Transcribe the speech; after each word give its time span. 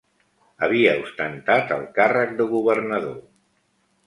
Havia 0.67 0.93
ostentat 1.01 1.75
el 1.77 1.85
càrrec 1.99 2.35
de 2.41 2.49
governador. 2.55 3.23